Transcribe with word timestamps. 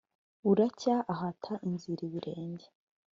buracya 0.45 0.95
ahata 1.13 1.53
inzira 1.67 2.01
ibirenge. 2.09 2.67